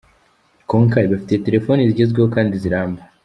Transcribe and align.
Konka 0.69 1.03
ibafitiye 1.05 1.43
Telefoni 1.45 1.89
zigezweho 1.89 2.27
kandi 2.35 2.53
ziramba. 2.63 3.01